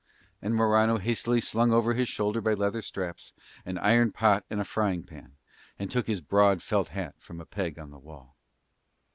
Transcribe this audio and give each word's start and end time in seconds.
And 0.41 0.55
Morano 0.55 0.97
hastily 0.97 1.39
slung 1.39 1.71
over 1.71 1.93
his 1.93 2.09
shoulder 2.09 2.41
by 2.41 2.55
leather 2.55 2.81
straps 2.81 3.33
an 3.67 3.77
iron 3.77 4.11
pot 4.11 4.43
and 4.49 4.59
a 4.59 4.63
frying 4.65 5.03
pan 5.03 5.35
and 5.77 5.91
took 5.91 6.07
his 6.07 6.21
broad 6.21 6.63
felt 6.63 6.87
hat 6.87 7.13
from 7.19 7.39
a 7.39 7.45
peg 7.45 7.77
on 7.77 7.91
the 7.91 7.99
wall. 7.99 8.35